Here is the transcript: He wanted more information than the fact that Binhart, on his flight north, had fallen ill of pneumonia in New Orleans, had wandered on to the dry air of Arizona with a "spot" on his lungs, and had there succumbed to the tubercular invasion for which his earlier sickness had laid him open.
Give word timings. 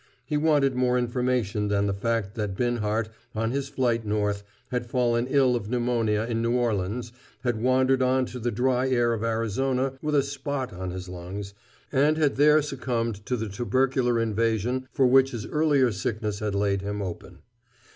He 0.25 0.35
wanted 0.35 0.73
more 0.73 0.97
information 0.97 1.67
than 1.67 1.85
the 1.85 1.93
fact 1.93 2.33
that 2.33 2.55
Binhart, 2.55 3.09
on 3.35 3.51
his 3.51 3.69
flight 3.69 4.03
north, 4.03 4.41
had 4.71 4.87
fallen 4.89 5.27
ill 5.29 5.55
of 5.55 5.69
pneumonia 5.69 6.25
in 6.27 6.41
New 6.41 6.53
Orleans, 6.55 7.11
had 7.43 7.61
wandered 7.61 8.01
on 8.01 8.25
to 8.25 8.39
the 8.39 8.49
dry 8.49 8.89
air 8.89 9.13
of 9.13 9.23
Arizona 9.23 9.93
with 10.01 10.15
a 10.15 10.23
"spot" 10.23 10.73
on 10.73 10.89
his 10.89 11.07
lungs, 11.07 11.53
and 11.91 12.17
had 12.17 12.37
there 12.37 12.63
succumbed 12.63 13.23
to 13.27 13.37
the 13.37 13.47
tubercular 13.47 14.19
invasion 14.19 14.87
for 14.91 15.05
which 15.05 15.29
his 15.33 15.45
earlier 15.45 15.91
sickness 15.91 16.39
had 16.39 16.55
laid 16.55 16.81
him 16.81 17.03
open. 17.03 17.43